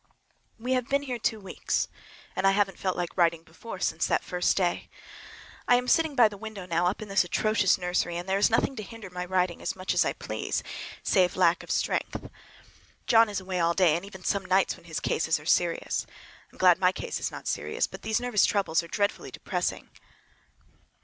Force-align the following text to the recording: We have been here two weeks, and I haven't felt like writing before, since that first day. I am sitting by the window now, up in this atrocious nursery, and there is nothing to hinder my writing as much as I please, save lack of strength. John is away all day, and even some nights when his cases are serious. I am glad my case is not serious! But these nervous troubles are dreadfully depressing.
We 0.57 0.71
have 0.73 0.89
been 0.89 1.03
here 1.03 1.19
two 1.19 1.39
weeks, 1.39 1.87
and 2.35 2.47
I 2.47 2.53
haven't 2.53 2.79
felt 2.79 2.97
like 2.97 3.15
writing 3.15 3.43
before, 3.43 3.79
since 3.79 4.07
that 4.07 4.23
first 4.23 4.57
day. 4.57 4.89
I 5.67 5.75
am 5.75 5.87
sitting 5.87 6.15
by 6.15 6.27
the 6.27 6.39
window 6.39 6.65
now, 6.65 6.87
up 6.87 7.03
in 7.03 7.07
this 7.07 7.23
atrocious 7.23 7.77
nursery, 7.77 8.17
and 8.17 8.27
there 8.27 8.39
is 8.39 8.49
nothing 8.49 8.75
to 8.77 8.81
hinder 8.81 9.11
my 9.11 9.23
writing 9.25 9.61
as 9.61 9.75
much 9.75 9.93
as 9.93 10.03
I 10.03 10.13
please, 10.13 10.63
save 11.03 11.35
lack 11.35 11.61
of 11.61 11.69
strength. 11.69 12.31
John 13.05 13.29
is 13.29 13.39
away 13.41 13.59
all 13.59 13.75
day, 13.75 13.95
and 13.95 14.03
even 14.03 14.23
some 14.23 14.45
nights 14.45 14.75
when 14.75 14.85
his 14.85 14.99
cases 14.99 15.39
are 15.39 15.45
serious. 15.45 16.07
I 16.51 16.55
am 16.55 16.57
glad 16.57 16.79
my 16.79 16.91
case 16.91 17.19
is 17.19 17.29
not 17.29 17.47
serious! 17.47 17.85
But 17.85 18.01
these 18.01 18.19
nervous 18.19 18.47
troubles 18.47 18.81
are 18.81 18.87
dreadfully 18.87 19.29
depressing. 19.29 19.91